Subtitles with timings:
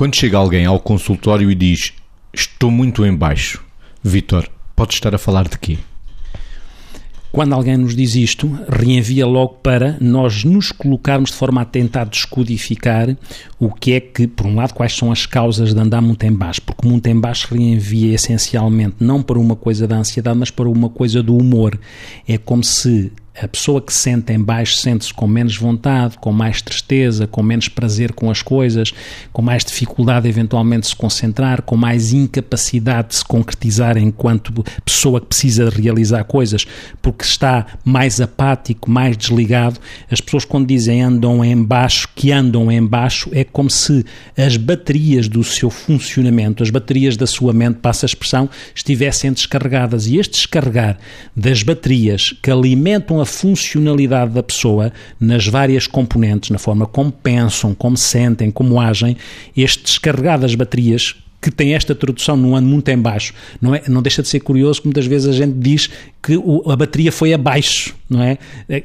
[0.00, 1.92] Quando chega alguém ao consultório e diz
[2.32, 3.62] estou muito em baixo,
[4.02, 5.76] Vitor, pode estar a falar de quê?
[7.30, 12.04] Quando alguém nos diz isto, reenvia logo para nós nos colocarmos de forma a tentar
[12.04, 13.14] descodificar
[13.58, 16.32] o que é que, por um lado, quais são as causas de andar muito em
[16.32, 20.66] baixo, porque muito em baixo reenvia essencialmente não para uma coisa da ansiedade, mas para
[20.66, 21.78] uma coisa do humor.
[22.26, 26.32] É como se a pessoa que se sente em baixo sente-se com menos vontade, com
[26.32, 28.92] mais tristeza, com menos prazer com as coisas,
[29.32, 35.20] com mais dificuldade eventualmente de se concentrar, com mais incapacidade de se concretizar enquanto pessoa
[35.20, 36.66] que precisa realizar coisas,
[37.00, 39.78] porque está mais apático, mais desligado.
[40.10, 44.04] As pessoas quando dizem andam em baixo, que andam em baixo, é como se
[44.36, 50.06] as baterias do seu funcionamento, as baterias da sua mente, passa a expressão, estivessem descarregadas.
[50.06, 50.98] E este descarregar
[51.36, 57.74] das baterias que alimentam a funcionalidade da pessoa nas várias componentes, na forma como pensam,
[57.74, 59.16] como sentem, como agem,
[59.56, 63.32] este descarregar das baterias que tem esta tradução num ano muito em baixo.
[63.60, 65.88] Não, é, não deixa de ser curioso que muitas vezes a gente diz
[66.22, 68.36] que o, a bateria foi abaixo, não é?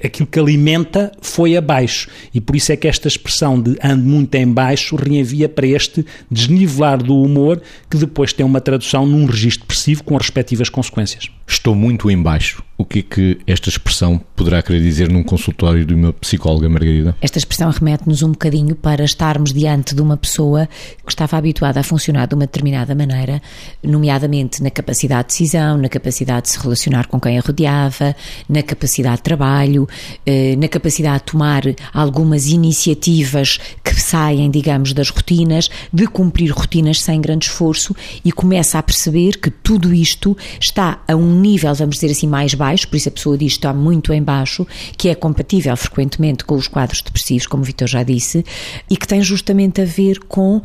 [0.04, 2.10] Aquilo que alimenta foi abaixo.
[2.34, 6.06] E por isso é que esta expressão de ando muito em baixo reenvia para este
[6.32, 11.30] desnivelar do humor que depois tem uma tradução num registro depressivo com as respectivas consequências.
[11.46, 12.64] Estou muito em baixo.
[12.78, 17.16] O que é que esta expressão poderá querer dizer num consultório de uma psicóloga, Margarida?
[17.22, 20.68] Esta expressão remete-nos um bocadinho para estarmos diante de uma pessoa
[21.06, 23.42] que estava habituada a funcionar de uma determinada maneira,
[23.82, 28.14] nomeadamente na capacidade de decisão, na capacidade de se relacionar com quem a rodeava,
[28.50, 29.88] na capacidade de trabalho,
[30.26, 37.02] eh, na capacidade de tomar algumas iniciativas que saem, digamos, das rotinas, de cumprir rotinas
[37.02, 41.96] sem grande esforço e começa a perceber que tudo isto está a um nível, vamos
[41.96, 44.66] dizer assim, mais baixo baixo, por isso a pessoa diz que está muito em baixo,
[44.98, 48.44] que é compatível frequentemente com os quadros depressivos, como o Vitor já disse,
[48.90, 50.62] e que tem justamente a ver com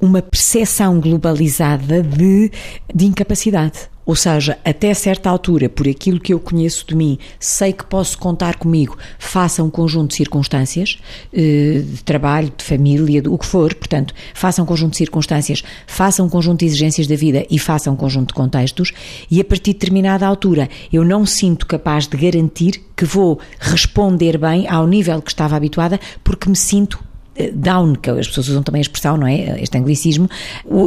[0.00, 2.50] uma percepção globalizada de,
[2.94, 3.88] de incapacidade.
[4.08, 8.16] Ou seja, até certa altura, por aquilo que eu conheço de mim, sei que posso
[8.16, 10.98] contar comigo, faça um conjunto de circunstâncias,
[11.30, 16.22] eh, de trabalho, de família, o que for, portanto, faça um conjunto de circunstâncias, faça
[16.22, 18.94] um conjunto de exigências da vida e faça um conjunto de contextos,
[19.30, 24.38] e a partir de determinada altura eu não sinto capaz de garantir que vou responder
[24.38, 26.98] bem ao nível que estava habituada, porque me sinto
[27.52, 29.60] down, que as pessoas usam também a expressão, não é?
[29.60, 30.28] Este anglicismo,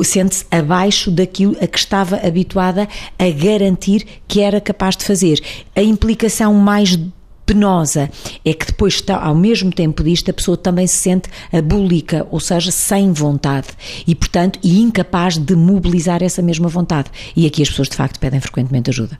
[0.03, 5.41] sente-se abaixo daquilo a que estava habituada a garantir que era capaz de fazer.
[5.75, 6.97] A implicação mais
[7.45, 8.09] penosa
[8.45, 12.39] é que depois está, ao mesmo tempo disto a pessoa também se sente abúlica, ou
[12.39, 13.67] seja, sem vontade
[14.07, 18.39] e portanto incapaz de mobilizar essa mesma vontade e aqui as pessoas de facto pedem
[18.39, 19.19] frequentemente ajuda.